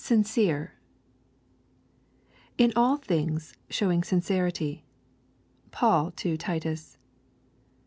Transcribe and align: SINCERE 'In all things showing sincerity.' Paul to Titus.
SINCERE 0.03 0.73
'In 2.57 2.73
all 2.75 2.97
things 2.97 3.53
showing 3.69 4.01
sincerity.' 4.03 4.83
Paul 5.69 6.09
to 6.13 6.37
Titus. 6.37 6.97